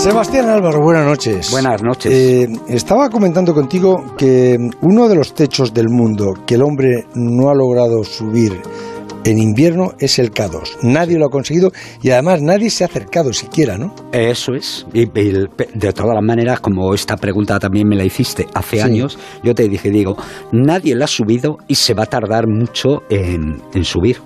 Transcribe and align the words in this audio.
Sebastián 0.00 0.48
Álvaro, 0.48 0.80
buenas 0.80 1.04
noches. 1.04 1.50
Buenas 1.50 1.82
noches. 1.82 2.10
Eh, 2.10 2.48
estaba 2.68 3.10
comentando 3.10 3.52
contigo 3.52 4.16
que 4.16 4.56
uno 4.80 5.08
de 5.10 5.14
los 5.14 5.34
techos 5.34 5.74
del 5.74 5.90
mundo 5.90 6.32
que 6.46 6.54
el 6.54 6.62
hombre 6.62 7.04
no 7.14 7.50
ha 7.50 7.54
logrado 7.54 8.02
subir 8.02 8.62
en 9.24 9.38
invierno 9.38 9.92
es 9.98 10.18
el 10.18 10.32
K2. 10.32 10.82
Nadie 10.82 11.18
lo 11.18 11.26
ha 11.26 11.30
conseguido 11.30 11.72
y 12.02 12.10
además 12.10 12.42
nadie 12.42 12.70
se 12.70 12.84
ha 12.84 12.86
acercado 12.86 13.32
siquiera, 13.32 13.76
¿no? 13.78 13.94
Eso 14.12 14.54
es. 14.54 14.86
Y, 14.92 15.06
de 15.06 15.92
todas 15.92 16.14
las 16.14 16.24
maneras, 16.24 16.60
como 16.60 16.94
esta 16.94 17.16
pregunta 17.16 17.58
también 17.58 17.88
me 17.88 17.96
la 17.96 18.04
hiciste 18.04 18.46
hace 18.54 18.82
años, 18.82 19.18
yo 19.42 19.54
te 19.54 19.68
dije, 19.68 19.90
digo, 19.90 20.16
nadie 20.52 20.94
la 20.94 21.04
ha 21.04 21.08
subido 21.08 21.58
y 21.68 21.74
se 21.74 21.94
va 21.94 22.04
a 22.04 22.06
tardar 22.06 22.46
mucho 22.48 23.02
en, 23.10 23.60
subir. 23.84 24.18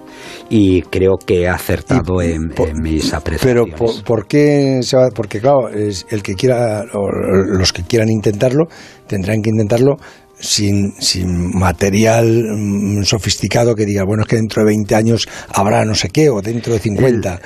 Y 0.48 0.82
creo 0.82 1.16
que 1.24 1.42
he 1.42 1.48
acertado 1.48 2.22
en, 2.22 2.52
mis 2.80 3.12
apreciaciones. 3.12 3.74
Pero 3.76 4.02
¿por, 4.04 4.26
qué 4.26 4.80
se 4.82 4.96
va? 4.96 5.08
Porque 5.10 5.40
claro, 5.40 5.68
es 5.68 6.06
el 6.10 6.22
que 6.22 6.34
quiera, 6.34 6.84
los 6.84 7.72
que 7.72 7.82
quieran 7.82 8.10
intentarlo, 8.10 8.66
tendrán 9.06 9.42
que 9.42 9.50
intentarlo 9.50 9.96
sin, 10.38 10.92
sin 11.00 11.56
material 11.56 12.26
mm, 12.26 13.04
sofisticado 13.04 13.74
que 13.74 13.86
diga, 13.86 14.04
bueno, 14.04 14.22
es 14.22 14.28
que 14.28 14.36
dentro 14.36 14.62
de 14.62 14.66
20 14.66 14.94
años 14.94 15.28
habrá 15.48 15.84
no 15.84 15.94
sé 15.94 16.08
qué, 16.08 16.30
o 16.30 16.40
dentro 16.40 16.72
de 16.72 16.78
50. 16.78 17.40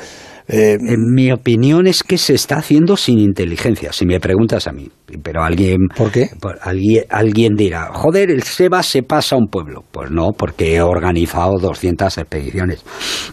Eh, 0.51 0.79
en 0.81 1.12
mi 1.12 1.31
opinión 1.31 1.87
es 1.87 2.03
que 2.03 2.17
se 2.17 2.33
está 2.33 2.57
haciendo 2.57 2.97
sin 2.97 3.19
inteligencia, 3.19 3.93
si 3.93 4.07
me 4.07 4.19
preguntas 4.19 4.67
a 4.67 4.73
mí. 4.73 4.89
Pero 5.23 5.43
alguien. 5.43 5.89
¿Por 5.95 6.11
qué? 6.11 6.31
alguien, 6.62 7.05
alguien 7.11 7.55
dirá, 7.55 7.91
joder, 7.93 8.31
el 8.31 8.43
SEBA 8.43 8.83
se 8.83 9.03
pasa 9.03 9.37
a 9.37 9.39
un 9.39 9.48
pueblo. 9.48 9.84
Pues 9.91 10.11
no, 10.11 10.31
porque 10.33 10.77
he 10.77 10.81
organizado 10.81 11.59
200 11.59 12.17
expediciones. 12.17 12.83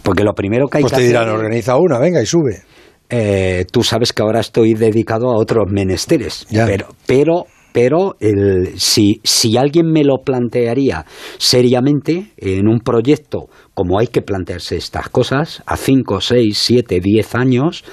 Porque 0.04 0.24
lo 0.24 0.34
primero 0.34 0.68
que 0.68 0.80
hay 0.80 0.82
pues 0.84 0.92
que 0.92 1.00
te 1.00 1.08
dirán, 1.08 1.30
organiza 1.30 1.78
una, 1.78 2.00
venga 2.00 2.22
y 2.22 2.26
sube. 2.26 2.64
Eh, 3.10 3.66
tú 3.72 3.82
sabes 3.82 4.12
que 4.12 4.22
ahora 4.22 4.42
estoy 4.42 4.74
dedicado 4.74 5.30
a 5.30 5.38
otros 5.38 5.72
menesteres. 5.72 6.46
Pero, 6.50 6.88
pero 7.06 7.46
pero 7.76 8.16
el, 8.22 8.80
si, 8.80 9.20
si 9.26 9.58
alguien 9.58 9.92
me 9.92 10.06
lo 10.06 10.20
plantearía 10.24 11.06
seriamente 11.38 12.32
en 12.38 12.70
un 12.70 12.80
proyecto, 12.80 13.50
como 13.74 14.00
hay 14.00 14.08
que 14.08 14.22
plantearse 14.22 14.78
estas 14.78 15.10
cosas, 15.10 15.62
a 15.66 15.76
5, 15.76 16.22
6, 16.22 16.58
7, 16.58 17.02
10 17.02 17.36
años, 17.36 17.84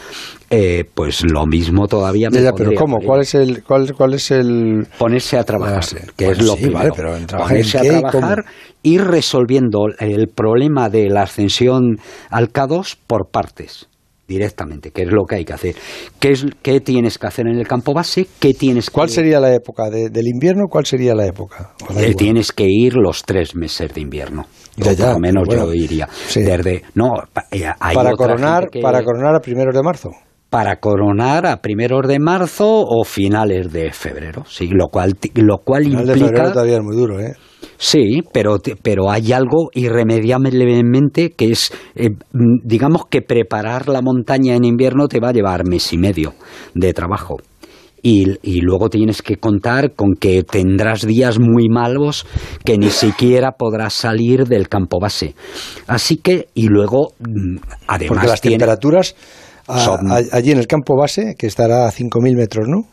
eh, 0.50 0.84
pues 0.94 1.24
lo 1.28 1.46
mismo 1.46 1.88
todavía 1.88 2.30
me 2.30 2.40
ya, 2.40 2.52
pero 2.52 2.70
¿cómo? 2.76 2.98
¿Cuál 3.04 3.22
es 3.22 3.34
el 3.34 3.64
cuál, 3.64 3.92
cuál 3.92 4.14
es 4.14 4.30
el 4.30 4.86
ponerse 4.98 5.36
a 5.36 5.42
trabajar, 5.42 5.82
que 6.16 6.30
es 6.30 6.40
lo 6.40 6.54
primero. 6.54 6.94
pero 6.94 7.16
ponerse 7.36 7.78
a 7.78 7.82
trabajar, 7.82 8.44
ir 8.84 9.02
resolviendo 9.02 9.86
el 9.98 10.28
problema 10.28 10.90
de 10.90 11.08
la 11.08 11.22
ascensión 11.22 11.98
al 12.30 12.52
K2 12.52 12.98
por 13.08 13.30
partes 13.32 13.88
directamente, 14.32 14.90
que 14.90 15.02
es 15.02 15.12
lo 15.12 15.24
que 15.24 15.36
hay 15.36 15.44
que 15.44 15.52
hacer. 15.52 15.74
¿Qué, 16.18 16.32
es, 16.32 16.46
qué 16.62 16.80
tienes 16.80 17.18
que 17.18 17.26
hacer 17.26 17.46
en 17.46 17.58
el 17.58 17.66
campo 17.66 17.92
base? 17.92 18.26
¿Qué 18.38 18.54
tienes 18.54 18.90
¿Cuál 18.90 19.08
sería 19.08 19.40
la 19.40 19.54
época 19.54 19.90
del 19.90 20.26
invierno? 20.26 20.66
¿Cuál 20.68 20.86
sería 20.86 21.14
la 21.14 21.26
época? 21.26 21.74
Eh, 21.96 22.14
tienes 22.14 22.52
que 22.52 22.66
ir 22.68 22.94
los 22.94 23.22
tres 23.24 23.54
meses 23.54 23.92
de 23.94 24.00
invierno. 24.00 24.46
Ya, 24.76 24.94
por 24.94 25.12
lo 25.14 25.18
menos 25.18 25.48
yo 25.48 25.72
iría. 25.74 26.08
Desde, 26.34 26.82
no, 26.94 27.10
eh, 27.50 27.64
para, 27.94 28.12
coronar, 28.12 28.70
para 28.80 29.02
coronar 29.04 29.34
a 29.34 29.40
primeros 29.40 29.74
de 29.74 29.82
marzo 29.82 30.10
para 30.52 30.80
coronar 30.80 31.46
a 31.46 31.62
primeros 31.62 32.06
de 32.06 32.18
marzo 32.18 32.84
o 32.86 33.04
finales 33.04 33.72
de 33.72 33.90
febrero, 33.90 34.44
sí, 34.46 34.68
lo 34.70 34.88
cual 34.88 35.16
lo 35.36 35.56
cual 35.64 35.84
Final 35.84 36.00
implica 36.00 36.12
de 36.12 36.28
febrero 36.28 36.52
todavía 36.52 36.76
es 36.76 36.82
muy 36.82 36.94
duro, 36.94 37.20
¿eh? 37.20 37.32
Sí, 37.78 38.20
pero, 38.34 38.58
pero 38.82 39.10
hay 39.10 39.32
algo 39.32 39.70
irremediablemente 39.72 41.30
que 41.30 41.52
es, 41.52 41.72
eh, 41.94 42.10
digamos 42.32 43.06
que 43.08 43.22
preparar 43.22 43.88
la 43.88 44.02
montaña 44.02 44.54
en 44.54 44.66
invierno 44.66 45.08
te 45.08 45.20
va 45.20 45.30
a 45.30 45.32
llevar 45.32 45.66
mes 45.66 45.90
y 45.94 45.96
medio 45.96 46.34
de 46.74 46.92
trabajo. 46.92 47.38
Y, 48.02 48.36
y, 48.42 48.60
luego 48.60 48.90
tienes 48.90 49.22
que 49.22 49.36
contar 49.36 49.94
con 49.94 50.16
que 50.20 50.42
tendrás 50.42 51.06
días 51.06 51.38
muy 51.38 51.68
malos 51.68 52.26
que 52.64 52.76
ni 52.76 52.90
siquiera 52.90 53.52
podrás 53.52 53.94
salir 53.94 54.48
del 54.48 54.68
campo 54.68 54.98
base. 55.00 55.34
Así 55.86 56.16
que, 56.16 56.48
y 56.52 56.66
luego, 56.66 57.12
mm, 57.20 57.56
además. 57.86 58.08
Porque 58.08 58.26
las 58.26 58.40
temperaturas 58.40 59.14
allí 59.68 60.50
en 60.50 60.58
el 60.58 60.66
campo 60.66 60.96
base, 60.96 61.34
que 61.38 61.46
estará 61.46 61.86
a 61.86 61.92
5.000 61.92 62.36
metros, 62.36 62.68
¿no? 62.68 62.86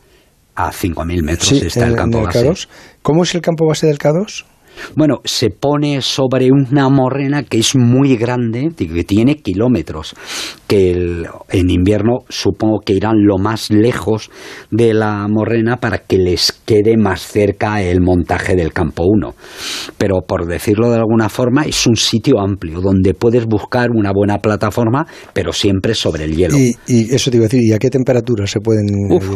A 0.54 0.70
5.000 0.70 1.22
metros 1.22 1.52
está 1.52 1.86
el 1.86 1.96
campo 1.96 2.22
base. 2.22 2.68
¿Cómo 3.02 3.22
es 3.22 3.34
el 3.34 3.40
campo 3.40 3.66
base 3.66 3.86
del 3.86 3.98
K2? 3.98 4.44
Bueno, 4.94 5.20
se 5.24 5.50
pone 5.50 6.00
sobre 6.00 6.50
una 6.50 6.88
morrena 6.88 7.42
que 7.42 7.58
es 7.58 7.76
muy 7.76 8.16
grande, 8.16 8.70
que 8.76 9.04
tiene 9.04 9.36
kilómetros, 9.36 10.14
que 10.70 10.92
en 10.92 11.68
invierno 11.68 12.18
supongo 12.28 12.78
que 12.78 12.92
irán 12.92 13.24
lo 13.26 13.38
más 13.38 13.72
lejos 13.72 14.30
de 14.70 14.94
la 14.94 15.26
morrena 15.28 15.78
para 15.78 15.98
que 15.98 16.16
les 16.16 16.52
quede 16.64 16.96
más 16.96 17.22
cerca 17.22 17.82
el 17.82 18.00
montaje 18.00 18.54
del 18.54 18.72
campo 18.72 19.02
1. 19.04 19.34
Pero 19.98 20.20
por 20.24 20.46
decirlo 20.46 20.88
de 20.90 20.98
alguna 20.98 21.28
forma, 21.28 21.64
es 21.64 21.88
un 21.88 21.96
sitio 21.96 22.38
amplio 22.38 22.80
donde 22.80 23.14
puedes 23.14 23.46
buscar 23.46 23.88
una 23.90 24.12
buena 24.12 24.38
plataforma, 24.38 25.08
pero 25.32 25.52
siempre 25.52 25.92
sobre 25.94 26.22
el 26.22 26.36
hielo. 26.36 26.56
Y, 26.56 26.76
eso 26.86 27.32
te 27.32 27.38
iba 27.38 27.46
a 27.46 27.48
decir, 27.48 27.62
¿y 27.64 27.72
a 27.72 27.78
qué 27.80 27.90
temperatura 27.90 28.46
se 28.46 28.60
pueden...? 28.60 28.86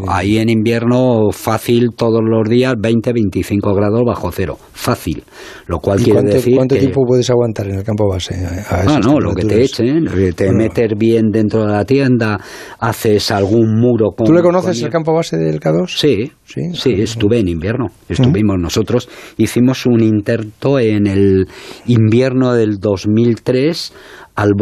ahí 0.06 0.38
en 0.38 0.50
invierno 0.50 1.32
fácil 1.32 1.88
todos 1.96 2.20
los 2.22 2.48
días 2.48 2.74
20-25 2.74 3.74
grados 3.74 4.02
bajo 4.06 4.30
cero, 4.30 4.56
fácil. 4.72 5.24
Lo 5.66 5.80
cual 5.80 5.98
quiere 5.98 6.12
cuánto, 6.12 6.36
decir 6.36 6.54
¿Cuánto 6.54 6.76
tiempo 6.76 7.02
puedes 7.04 7.28
aguantar 7.28 7.66
en 7.66 7.78
el 7.78 7.82
campo 7.82 8.08
base? 8.08 8.36
ah, 8.70 9.00
no, 9.02 9.18
lo 9.18 9.34
que 9.34 9.44
te 9.44 9.64
echen, 9.64 10.04
te 10.36 10.52
metes 10.52 10.92
bien 10.96 11.23
dentro 11.30 11.64
de 11.64 11.72
la 11.72 11.84
tienda, 11.84 12.40
haces 12.78 13.30
algún 13.30 13.80
muro 13.80 14.10
con... 14.10 14.26
¿Tú 14.26 14.32
le 14.32 14.42
conoces 14.42 14.82
el 14.82 14.90
campo 14.90 15.12
base 15.12 15.36
del 15.36 15.60
K2? 15.60 15.86
Sí, 15.88 16.32
sí, 16.44 16.72
sí 16.74 16.92
estuve 17.00 17.38
en 17.38 17.48
invierno, 17.48 17.86
estuvimos 18.08 18.58
nosotros, 18.58 19.08
hicimos 19.36 19.86
un 19.86 20.02
intento 20.02 20.78
en 20.78 21.06
el 21.06 21.46
invierno 21.86 22.54
del 22.54 22.78
2003 22.78 23.92
al 24.34 24.52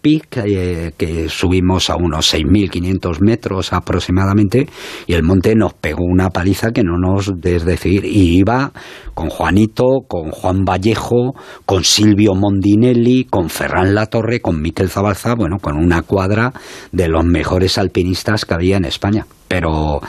Peak, 0.00 0.38
eh, 0.44 0.92
que 0.96 1.28
subimos 1.28 1.88
a 1.88 1.96
unos 1.96 2.34
6.500 2.34 3.20
metros 3.20 3.72
aproximadamente, 3.72 4.68
y 5.06 5.14
el 5.14 5.22
monte 5.22 5.54
nos 5.54 5.72
pegó 5.74 6.04
una 6.04 6.30
paliza 6.30 6.72
que 6.72 6.82
no 6.82 6.98
nos 6.98 7.30
des 7.40 7.64
decir. 7.64 8.04
Y 8.04 8.38
iba 8.38 8.72
con 9.14 9.28
Juanito, 9.28 10.00
con 10.06 10.30
Juan 10.30 10.64
Vallejo, 10.64 11.34
con 11.64 11.84
Silvio 11.84 12.34
Mondinelli, 12.34 13.24
con 13.24 13.48
Ferran 13.48 13.94
Latorre, 13.94 14.40
con 14.40 14.60
Miquel 14.60 14.90
Zabalza, 14.90 15.34
bueno, 15.34 15.58
con 15.58 15.76
una 15.76 16.02
cuadra 16.02 16.52
de 16.92 17.08
los 17.08 17.24
mejores 17.24 17.78
alpinistas 17.78 18.44
que 18.44 18.54
había 18.54 18.76
en 18.76 18.84
España. 18.84 19.26
Pero 19.48 20.00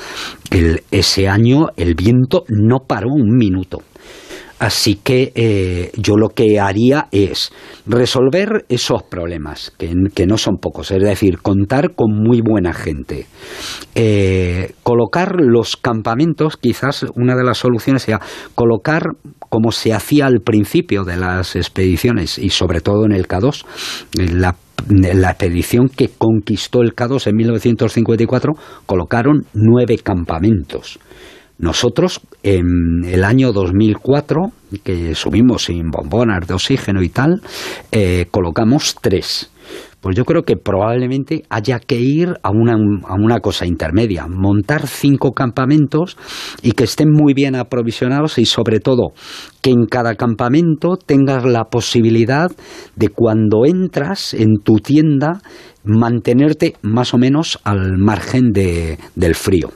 ese 0.92 1.28
año 1.28 1.68
el 1.76 1.96
viento 1.96 2.44
no 2.50 2.80
paró 2.88 3.10
un 3.10 3.38
minuto. 3.38 3.82
Así 4.60 4.96
que 4.96 5.32
eh, 5.36 5.92
yo 5.98 6.16
lo 6.16 6.30
que 6.30 6.60
haría 6.60 7.08
es 7.12 7.52
resolver 7.86 8.66
esos 8.70 9.04
problemas, 9.04 9.74
que, 9.78 10.26
no 10.26 10.38
son 10.38 10.58
pocos, 10.58 10.92
es 10.92 11.04
decir, 11.04 11.40
contar 11.40 11.96
con 11.96 12.14
muy 12.14 12.42
buena 12.42 12.74
gente. 12.74 13.26
Eh, 13.96 14.74
colocar 14.84 15.36
los 15.40 15.76
campamentos, 15.76 16.58
quizás 16.58 17.06
una 17.16 17.36
de 17.36 17.44
las 17.44 17.58
soluciones 17.58 18.04
sea 18.04 18.22
colocar 18.56 19.04
como 19.50 19.72
se 19.72 19.94
hacía 19.94 20.28
al 20.28 20.40
principio 20.40 21.04
de 21.04 21.18
las 21.18 21.56
expediciones 21.56 22.38
y 22.40 22.50
sobre 22.50 22.82
todo 22.82 23.06
en 23.06 23.12
el 23.12 23.28
K2, 23.28 23.66
la 24.34 24.56
la 24.90 25.30
expedición 25.30 25.88
que 25.88 26.10
conquistó 26.10 26.82
el 26.82 26.96
K2 26.96 27.28
en 27.28 27.36
1954 27.36 28.54
colocaron 28.86 29.46
nueve 29.54 29.98
campamentos. 29.98 31.00
Nosotros 31.64 32.20
en 32.44 33.06
el 33.06 33.24
año 33.24 33.54
2004, 33.54 34.52
que 34.84 35.16
subimos 35.16 35.64
sin 35.64 35.92
bombonas 35.92 36.46
de 36.46 36.54
oxígeno 36.54 37.02
y 37.02 37.08
tal, 37.08 37.42
eh, 37.90 38.26
colocamos 38.30 38.98
tres. 39.02 39.50
Pues 40.02 40.14
yo 40.18 40.26
creo 40.26 40.44
que 40.44 40.58
probablemente 40.58 41.44
haya 41.50 41.80
que 41.80 42.02
ir 42.02 42.34
a 42.44 42.52
una, 42.52 42.74
a 42.74 43.14
una 43.14 43.40
cosa 43.40 43.66
intermedia, 43.66 44.28
montar 44.28 44.88
cinco 44.88 45.32
campamentos 45.32 46.18
y 46.62 46.74
que 46.74 46.84
estén 46.84 47.08
muy 47.10 47.34
bien 47.34 47.56
aprovisionados 47.56 48.40
y 48.40 48.46
sobre 48.46 48.82
todo 48.82 49.14
que 49.62 49.70
en 49.70 49.86
cada 49.86 50.16
campamento 50.16 50.98
tengas 50.98 51.46
la 51.46 51.64
posibilidad 51.64 52.52
de 52.98 53.08
cuando 53.08 53.66
entras 53.66 54.34
en 54.34 54.58
tu 54.62 54.80
tienda 54.80 55.40
mantenerte 55.86 56.76
más 56.82 57.14
o 57.14 57.18
menos 57.18 57.58
al 57.64 57.98
margen 57.98 58.52
de, 58.52 58.98
del 59.16 59.36
frío 59.36 59.70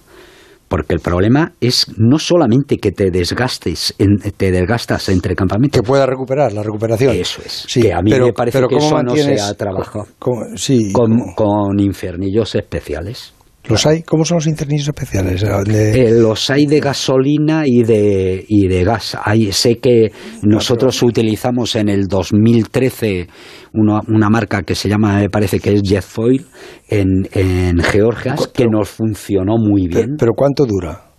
porque 0.67 0.93
el 0.93 0.99
problema 0.99 1.53
es 1.61 1.87
no 1.97 2.19
solamente 2.19 2.77
que 2.77 2.91
te 2.91 3.09
desgastes, 3.09 3.95
te 4.37 4.51
desgastas 4.51 5.09
entre 5.09 5.35
campamentos. 5.35 5.81
Que 5.81 5.87
pueda 5.87 6.05
recuperar, 6.05 6.51
la 6.51 6.63
recuperación. 6.63 7.15
Eso 7.15 7.41
es. 7.45 7.65
Sí, 7.67 7.81
que 7.81 7.93
a 7.93 8.01
mí 8.01 8.11
me 8.11 8.33
parece 8.33 8.59
que 8.67 8.75
eso 8.75 9.01
no 9.03 9.15
se 9.15 9.39
ha 9.39 9.53
trabajado. 9.53 10.07
sí, 10.55 10.91
con, 10.91 11.33
con, 11.33 11.79
infernillos 11.79 12.55
especiales. 12.55 13.33
¿Los 13.69 13.85
hay? 13.85 14.01
¿Cómo 14.03 14.23
son 14.23 14.37
los 14.37 14.47
internillos 14.47 14.87
especiales? 14.87 15.43
Eh, 15.43 16.11
los 16.11 16.49
hay 16.49 16.65
de 16.65 16.79
gasolina 16.79 17.63
y 17.65 17.83
de, 17.83 18.45
y 18.47 18.67
de 18.67 18.83
gas. 18.83 19.17
Hay, 19.23 19.51
sé 19.51 19.79
que 19.79 20.11
nosotros 20.43 21.01
utilizamos 21.03 21.75
en 21.75 21.89
el 21.89 22.07
2013 22.07 23.27
una, 23.73 24.01
una 24.07 24.29
marca 24.29 24.63
que 24.63 24.75
se 24.75 24.87
llama, 24.87 25.17
me 25.17 25.29
parece 25.29 25.59
que 25.59 25.73
es 25.73 25.81
Jetfoil, 25.83 26.45
en, 26.87 27.27
en 27.33 27.79
Georgia, 27.79 28.35
que 28.53 28.67
nos 28.67 28.89
funcionó 28.89 29.57
muy 29.57 29.87
bien. 29.87 30.15
¿Pero, 30.17 30.33
cuánto 30.33 30.65
dura? 30.65 31.11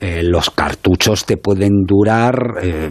Eh, 0.00 0.22
los 0.22 0.50
cartuchos 0.50 1.24
te 1.24 1.36
pueden 1.36 1.84
durar... 1.86 2.34
Eh, 2.62 2.90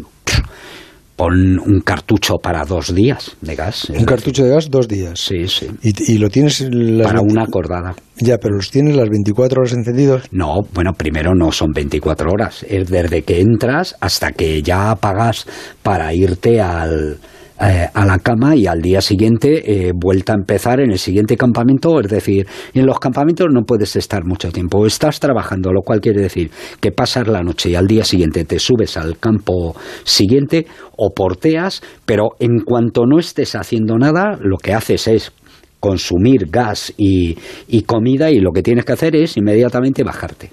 pon 1.16 1.60
un 1.60 1.82
cartucho 1.82 2.36
para 2.38 2.66
dos 2.66 2.94
días 2.94 3.36
de 3.42 3.56
gas. 3.56 3.90
Un 3.90 4.06
cartucho 4.06 4.44
de 4.44 4.50
gas, 4.50 4.70
dos 4.70 4.88
días. 4.88 5.20
Sí, 5.20 5.48
sí. 5.48 5.68
¿Y, 5.82 6.18
lo 6.18 6.30
tienes 6.30 6.68
para 7.04 7.22
una 7.22 7.44
acordada? 7.44 7.96
Ya, 8.18 8.38
pero 8.38 8.56
los 8.56 8.72
tienes 8.72 8.96
las 8.96 9.10
24 9.10 9.62
horas 9.62 9.74
encendidos. 9.74 10.24
No, 10.32 10.62
bueno, 10.74 10.94
primero 10.94 11.34
no 11.36 11.52
son 11.52 11.72
24 11.72 12.30
horas. 12.32 12.66
Es 12.68 12.90
desde 12.90 13.24
que 13.24 13.42
entras 13.42 13.96
hasta 14.00 14.32
que 14.32 14.62
ya 14.62 14.92
apagas 14.92 15.46
para 15.82 16.14
irte 16.14 16.62
al, 16.62 17.18
eh, 17.66 17.88
a 17.94 18.06
la 18.06 18.20
cama 18.20 18.58
y 18.58 18.68
al 18.68 18.82
día 18.82 19.00
siguiente 19.00 19.88
eh, 19.88 19.92
vuelta 19.96 20.34
a 20.34 20.36
empezar 20.36 20.82
en 20.82 20.92
el 20.92 21.00
siguiente 21.00 21.38
campamento. 21.38 22.02
Es 22.02 22.10
decir, 22.10 22.46
en 22.74 22.86
los 22.86 23.00
campamentos 23.00 23.48
no 23.52 23.62
puedes 23.64 23.96
estar 23.96 24.26
mucho 24.26 24.52
tiempo. 24.52 24.86
Estás 24.86 25.20
trabajando, 25.22 25.72
lo 25.72 25.82
cual 25.82 26.02
quiere 26.02 26.22
decir 26.22 26.52
que 26.82 26.92
pasas 26.92 27.28
la 27.28 27.42
noche 27.42 27.70
y 27.70 27.76
al 27.76 27.88
día 27.88 28.04
siguiente 28.04 28.44
te 28.44 28.60
subes 28.60 28.98
al 28.98 29.18
campo 29.18 29.76
siguiente 30.04 30.68
o 30.98 31.14
porteas, 31.14 31.82
pero 32.06 32.32
en 32.40 32.60
cuanto 32.66 33.06
no 33.06 33.18
estés 33.18 33.56
haciendo 33.56 33.98
nada, 33.98 34.38
lo 34.42 34.58
que 34.58 34.74
haces 34.74 35.08
es 35.08 35.32
consumir 35.80 36.48
gas 36.50 36.94
y 36.98 37.36
comida 37.84 38.30
y 38.30 38.40
lo 38.40 38.52
que 38.52 38.62
tienes 38.62 38.84
que 38.84 38.94
hacer 38.94 39.16
es 39.16 39.38
inmediatamente 39.38 40.04
bajarte. 40.04 40.52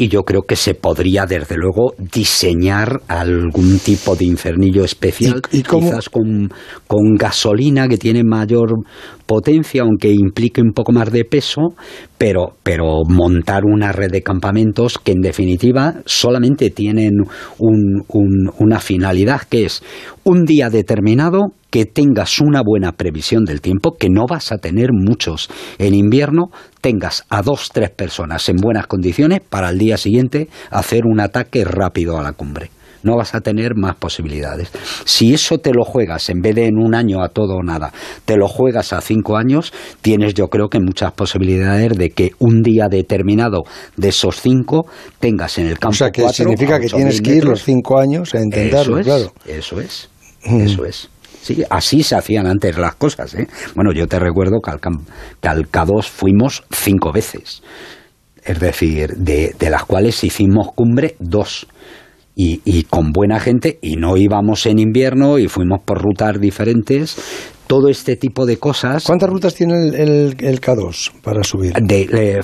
Y 0.00 0.08
yo 0.08 0.22
creo 0.22 0.44
que 0.44 0.56
se 0.56 0.72
podría, 0.72 1.26
desde 1.26 1.56
luego, 1.56 1.92
diseñar 1.98 3.02
algún 3.06 3.78
tipo 3.80 4.16
de 4.16 4.24
infernillo 4.24 4.82
especial, 4.82 5.42
quizás 5.42 6.08
con, 6.08 6.50
con 6.86 7.16
gasolina 7.18 7.86
que 7.86 7.98
tiene 7.98 8.24
mayor 8.24 8.70
potencia, 9.26 9.82
aunque 9.82 10.10
implique 10.10 10.62
un 10.62 10.72
poco 10.72 10.92
más 10.92 11.12
de 11.12 11.26
peso, 11.26 11.74
pero, 12.16 12.54
pero 12.62 13.02
montar 13.06 13.64
una 13.66 13.92
red 13.92 14.10
de 14.10 14.22
campamentos 14.22 14.98
que 14.98 15.12
en 15.12 15.20
definitiva 15.20 15.96
solamente 16.06 16.70
tienen 16.70 17.12
una 17.58 18.80
finalidad 18.80 19.42
que 19.42 19.66
es 19.66 19.82
un 20.24 20.44
día 20.46 20.70
determinado 20.70 21.52
que 21.70 21.86
tengas 21.86 22.40
una 22.40 22.62
buena 22.64 22.92
previsión 22.92 23.44
del 23.44 23.60
tiempo, 23.60 23.96
que 23.96 24.08
no 24.10 24.26
vas 24.28 24.50
a 24.52 24.58
tener 24.58 24.90
muchos. 24.92 25.48
En 25.78 25.94
invierno, 25.94 26.50
tengas 26.80 27.24
a 27.30 27.42
dos, 27.42 27.70
tres 27.72 27.90
personas 27.90 28.48
en 28.48 28.56
buenas 28.56 28.88
condiciones 28.88 29.40
para 29.48 29.70
el 29.70 29.78
día 29.78 29.89
siguiente 29.96 30.48
hacer 30.70 31.06
un 31.06 31.20
ataque 31.20 31.64
rápido 31.64 32.18
a 32.18 32.22
la 32.22 32.32
cumbre 32.32 32.70
no 33.02 33.16
vas 33.16 33.34
a 33.34 33.40
tener 33.40 33.74
más 33.76 33.96
posibilidades. 33.96 34.70
Si 35.04 35.32
eso 35.32 35.58
te 35.58 35.72
lo 35.72 35.84
juegas 35.84 36.28
en 36.30 36.40
vez 36.40 36.54
de 36.54 36.66
en 36.66 36.78
un 36.78 36.94
año 36.94 37.22
a 37.22 37.28
todo 37.28 37.56
o 37.56 37.62
nada, 37.62 37.92
te 38.24 38.36
lo 38.36 38.48
juegas 38.48 38.92
a 38.92 39.00
cinco 39.00 39.36
años, 39.36 39.72
tienes 40.02 40.34
yo 40.34 40.48
creo 40.48 40.68
que 40.68 40.80
muchas 40.80 41.12
posibilidades 41.12 41.96
de 41.96 42.10
que 42.10 42.32
un 42.38 42.62
día 42.62 42.88
determinado 42.90 43.62
de 43.96 44.08
esos 44.08 44.40
cinco 44.40 44.86
tengas 45.18 45.58
en 45.58 45.66
el 45.66 45.78
campo. 45.78 45.94
O 45.94 45.96
sea, 45.96 46.10
que 46.10 46.28
significa 46.28 46.78
que 46.78 46.88
tienes 46.88 47.20
que 47.20 47.36
ir 47.36 47.44
los 47.44 47.62
cinco 47.62 47.98
años 47.98 48.34
a 48.34 48.42
intentarlo, 48.42 48.98
eso 48.98 49.00
es, 49.00 49.06
claro. 49.06 49.32
Eso 49.46 49.80
es, 49.80 50.10
mm. 50.44 50.60
eso 50.60 50.84
es. 50.84 51.08
Sí, 51.42 51.64
así 51.70 52.02
se 52.02 52.16
hacían 52.16 52.46
antes 52.46 52.76
las 52.76 52.96
cosas. 52.96 53.34
¿eh? 53.34 53.48
Bueno, 53.74 53.92
yo 53.92 54.06
te 54.06 54.18
recuerdo 54.18 54.60
que 54.60 54.70
al, 54.70 54.80
que 55.40 55.48
al 55.48 55.70
K2 55.70 56.06
fuimos 56.06 56.64
cinco 56.70 57.12
veces. 57.12 57.62
Es 58.44 58.58
decir, 58.58 59.16
de, 59.16 59.54
de 59.58 59.70
las 59.70 59.84
cuales 59.84 60.22
hicimos 60.24 60.68
cumbre 60.74 61.16
dos 61.18 61.66
y, 62.42 62.84
con 62.84 63.12
buena 63.12 63.38
gente 63.38 63.78
y 63.82 63.96
no 63.96 64.16
íbamos 64.16 64.64
en 64.66 64.78
invierno 64.78 65.38
y 65.38 65.48
fuimos 65.48 65.82
por 65.82 66.00
rutas 66.02 66.40
diferentes 66.40 67.16
todo 67.66 67.88
este 67.88 68.16
tipo 68.16 68.46
de 68.46 68.56
cosas. 68.56 69.04
¿Cuántas 69.04 69.30
rutas 69.30 69.54
tiene 69.54 69.88
el, 69.88 70.34
el, 70.38 70.60
K2 70.60 71.20
para 71.22 71.44
subir? 71.44 71.74
De, 71.74 72.42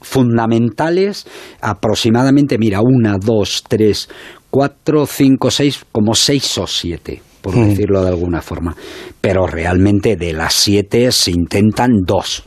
fundamentales, 0.00 1.26
aproximadamente, 1.60 2.58
mira, 2.58 2.80
una, 2.80 3.16
dos, 3.18 3.64
tres, 3.66 4.08
cuatro, 4.50 5.06
cinco, 5.06 5.50
seis, 5.50 5.84
como 5.90 6.14
seis 6.14 6.58
o 6.58 6.66
siete, 6.66 7.20
por 7.40 7.56
hmm. 7.56 7.68
decirlo 7.70 8.02
de 8.02 8.08
alguna 8.10 8.40
forma. 8.40 8.76
Pero 9.20 9.46
realmente 9.46 10.14
de 10.16 10.32
las 10.32 10.54
siete 10.54 11.10
se 11.10 11.32
intentan 11.32 11.90
dos 12.06 12.44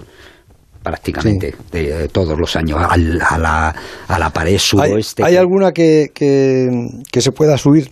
prácticamente 0.83 1.55
de, 1.71 2.07
todos 2.09 2.37
los 2.37 2.55
años 2.55 2.79
a, 2.81 2.97
la, 2.97 3.75
a 4.07 4.19
la 4.19 4.29
pared 4.31 4.57
sudoeste. 4.57 5.23
¿Hay, 5.23 5.35
alguna 5.35 5.71
que, 5.71 6.11
que, 6.13 6.69
que 7.11 7.21
se 7.21 7.31
pueda 7.31 7.57
subir 7.57 7.91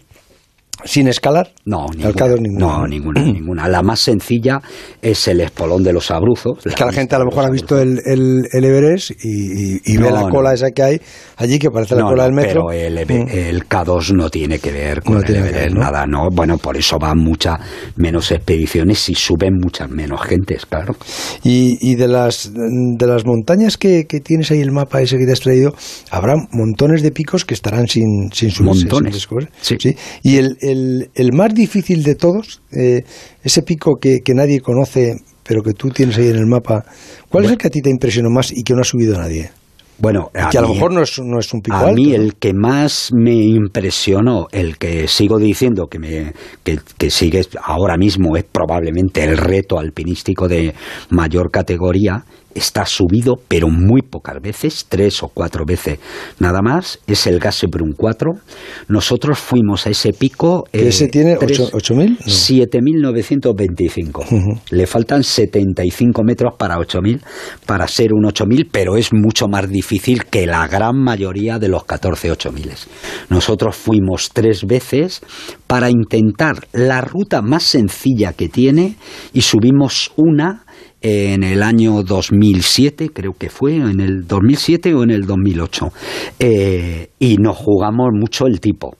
sin 0.85 1.07
escalar? 1.07 1.51
No, 1.65 1.87
ninguna. 1.95 2.87
ninguna, 2.87 3.21
ninguna. 3.21 3.67
La 3.67 3.81
más 3.81 3.99
sencilla 3.99 4.61
es 5.01 5.27
el 5.27 5.41
espolón 5.41 5.83
de 5.83 5.93
los 5.93 6.11
abruzos. 6.11 6.65
Es 6.65 6.75
que 6.75 6.85
la 6.85 6.91
gente 6.91 7.15
a 7.15 7.19
lo 7.19 7.25
mejor 7.25 7.45
ha 7.45 7.49
visto 7.49 7.79
el, 7.79 7.99
el, 8.05 8.45
Everest 8.51 9.11
y, 9.23 9.97
ve 9.97 10.11
la 10.11 10.29
cola 10.29 10.53
esa 10.53 10.71
que 10.71 10.83
hay 10.83 11.01
allí, 11.37 11.59
que 11.59 11.69
parece 11.69 11.95
la 11.95 12.03
cola 12.03 12.23
del 12.23 12.33
metro. 12.33 12.67
Pero 12.69 12.71
el, 12.71 13.05
mm. 13.05 13.27
el, 13.29 13.67
K2 13.67 14.13
no 14.13 14.29
tiene 14.29 14.59
que 14.59 14.71
ver 14.71 15.01
con 15.03 15.23
el 15.23 15.35
Everest, 15.35 15.75
nada, 15.75 16.05
¿no? 16.05 16.29
Bueno, 16.31 16.57
por 16.57 16.77
eso 16.77 16.97
van 16.97 17.17
muchas 17.17 17.59
menos 17.95 18.31
expediciones 18.31 19.09
y 19.09 19.15
suben 19.15 19.55
muchas 19.59 19.89
menos 19.89 20.21
gentes, 20.21 20.65
claro. 20.65 20.95
Y, 21.43 21.77
y 21.81 21.95
de, 21.95 22.07
las, 22.07 22.51
de 22.53 23.07
las 23.07 23.25
montañas 23.25 23.77
que, 23.77 24.05
que, 24.05 24.19
tienes 24.19 24.51
ahí 24.51 24.61
el 24.61 24.71
mapa 24.71 25.01
ese 25.01 25.17
que 25.17 25.25
te 25.25 25.31
has 25.31 25.39
traído, 25.39 25.73
habrá 26.11 26.35
montones 26.51 27.01
de 27.01 27.11
picos 27.11 27.45
que 27.45 27.53
estarán 27.53 27.87
sin, 27.87 28.31
sin 28.31 28.51
subirse. 28.51 28.85
Montones. 28.85 29.27
sí. 29.61 29.77
sí. 29.79 29.95
Y 30.23 30.37
el 30.37 30.57
el, 30.71 31.31
más 31.33 31.53
difícil 31.53 32.03
de 32.03 32.15
todos, 32.15 32.61
eh, 32.71 33.03
ese 33.43 33.61
pico 33.63 33.97
que, 33.99 34.21
nadie 34.33 34.61
conoce, 34.61 35.15
pero 35.43 35.61
que 35.61 35.73
tú 35.73 35.89
tienes 35.89 36.17
ahí 36.17 36.29
en 36.29 36.37
el 36.37 36.45
mapa, 36.45 36.85
¿cuál 37.29 37.45
es 37.45 37.51
el 37.51 37.57
que 37.57 37.67
a 37.67 37.71
ti 37.71 37.81
te 37.81 37.89
impresionó 37.89 38.29
más 38.29 38.51
y 38.51 38.63
que 38.63 38.73
no 38.73 38.81
ha 38.81 38.85
subido 38.85 39.17
nadie? 39.17 39.51
Bueno, 40.01 40.29
a 40.33 40.49
que 40.49 40.57
a 40.57 40.61
lo 40.61 40.69
mejor 40.69 40.93
no 40.93 41.01
es, 41.01 41.19
no 41.19 41.39
es 41.39 41.53
un 41.53 41.59
pico 41.59 41.75
a 41.75 41.91
mí 41.91 42.13
el 42.13 42.35
que 42.35 42.53
más 42.53 43.11
me 43.13 43.33
impresionó, 43.33 44.47
el 44.51 44.77
que 44.77 45.09
sigo 45.09 45.37
diciendo 45.37 45.87
que, 45.87 45.99
me, 45.99 46.33
que, 46.63 46.79
que 46.97 47.09
sigue 47.09 47.41
ahora 47.61 47.97
mismo 47.97 48.37
es 48.37 48.45
probablemente 48.45 49.23
el 49.25 49.37
reto 49.37 49.77
alpinístico 49.77 50.47
de 50.47 50.73
mayor 51.09 51.51
categoría, 51.51 52.23
está 52.55 52.85
subido, 52.85 53.35
pero 53.47 53.69
muy 53.69 54.01
pocas 54.01 54.41
veces, 54.41 54.85
tres 54.89 55.23
o 55.23 55.29
cuatro 55.29 55.65
veces 55.65 55.99
nada 56.39 56.61
más, 56.61 56.99
es 57.07 57.25
el 57.27 57.39
Gassebrun 57.39 57.93
4. 57.95 58.33
Nosotros 58.87 59.39
fuimos 59.39 59.87
a 59.87 59.89
ese 59.89 60.13
pico... 60.13 60.65
¿Ese 60.71 61.05
eh, 61.05 61.09
tiene 61.09 61.37
8.000? 61.37 62.19
7.925. 62.19 64.61
Le 64.71 64.87
faltan 64.87 65.23
75 65.23 66.23
metros 66.23 66.55
para 66.57 66.77
8.000, 66.77 67.21
para 67.65 67.87
ser 67.87 68.13
un 68.13 68.23
8.000, 68.23 68.67
pero 68.71 68.97
es 68.97 69.13
mucho 69.13 69.47
más 69.47 69.69
difícil 69.69 70.25
que 70.25 70.45
la 70.45 70.67
gran 70.67 70.97
mayoría 70.97 71.59
de 71.59 71.69
los 71.69 71.85
14 71.85 72.31
8.000. 72.31 72.87
Nosotros 73.29 73.75
fuimos 73.75 74.31
tres 74.33 74.65
veces 74.65 75.21
para 75.67 75.89
intentar 75.89 76.67
la 76.73 77.01
ruta 77.01 77.41
más 77.41 77.63
sencilla 77.63 78.33
que 78.33 78.49
tiene 78.49 78.97
y 79.33 79.41
subimos 79.41 80.11
una 80.15 80.65
en 81.01 81.43
el 81.43 81.63
año 81.63 82.03
2007, 82.03 83.09
creo 83.13 83.33
que 83.33 83.49
fue, 83.49 83.75
en 83.75 83.99
el 83.99 84.27
2007 84.27 84.93
o 84.93 85.03
en 85.03 85.11
el 85.11 85.25
2008, 85.25 85.91
eh, 86.39 87.09
y 87.19 87.37
nos 87.37 87.57
jugamos 87.57 88.09
mucho 88.13 88.47
el 88.47 88.59
tipo 88.59 88.97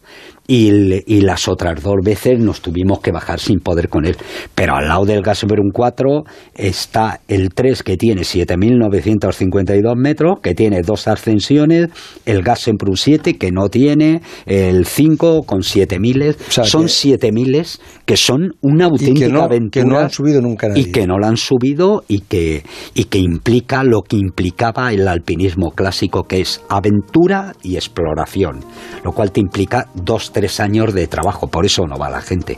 y, 0.49 1.21
las 1.21 1.47
otras 1.47 1.83
dos 1.83 1.97
veces 2.03 2.39
nos 2.39 2.61
tuvimos 2.61 3.01
que 3.01 3.11
bajar 3.11 3.39
sin 3.39 3.59
poder 3.59 3.87
con 3.87 4.05
él. 4.05 4.17
Pero 4.55 4.75
al 4.75 4.87
lado 4.87 5.05
del 5.05 5.21
Gasperum 5.21 5.69
4 5.71 6.23
está 6.55 7.21
el 7.27 7.49
3 7.53 7.83
que 7.83 7.97
tiene 7.97 8.21
7.952 8.21 9.95
metros, 9.95 10.39
que 10.41 10.55
tiene 10.55 10.81
dos 10.81 11.07
ascensiones, 11.07 11.89
el 12.25 12.41
Gasperum 12.41 12.95
7 12.95 13.37
que 13.37 13.51
no 13.51 13.69
tiene, 13.69 14.21
el 14.47 14.87
5 14.87 15.43
con 15.43 15.59
7.000, 15.59 16.35
son 16.65 16.85
7.000 16.85 17.79
que 18.05 18.17
son 18.17 18.53
una 18.61 18.85
auténtica 18.85 19.43
aventura. 19.43 19.69
Que 19.69 19.85
no 19.85 19.99
han 19.99 20.09
subido 20.09 20.41
nunca 20.41 20.67
Y 20.75 20.85
que 20.85 21.05
no 21.05 21.19
la 21.19 21.27
han 21.27 21.37
subido 21.37 22.03
y 22.07 22.21
que, 22.21 22.63
y 22.95 23.03
que 23.03 23.19
implica 23.19 23.83
lo 23.83 24.01
que 24.01 24.17
implicaba 24.17 24.91
el 24.91 25.07
alpinismo 25.07 25.71
clásico, 25.71 26.23
que 26.23 26.41
es 26.41 26.61
aventura 26.69 27.53
y 27.61 27.75
exploración, 27.75 28.61
lo 29.03 29.11
cual 29.11 29.31
te 29.31 29.41
implica 29.41 29.85
dos, 29.93 30.31
tres 30.39 30.61
años 30.61 30.93
de 30.93 31.05
trabajo, 31.05 31.47
por 31.47 31.65
eso 31.65 31.85
no 31.85 31.97
va 31.97 32.09
la 32.09 32.21
gente. 32.21 32.57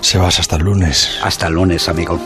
Se 0.00 0.18
vas 0.18 0.40
hasta 0.40 0.56
el 0.56 0.64
lunes. 0.64 1.20
Hasta 1.22 1.46
el 1.46 1.54
lunes, 1.54 1.88
amigo. 1.88 2.18